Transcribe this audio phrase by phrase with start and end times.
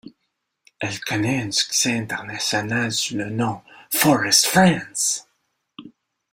[0.79, 3.61] Elle connaît un succès international sous le nom
[3.93, 5.27] Forest Friends.